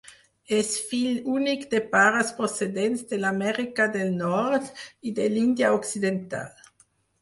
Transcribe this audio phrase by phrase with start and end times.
[0.59, 6.71] És fill únic de pares procedents de l'Amèrica del Nord i de l'Índia Occidental.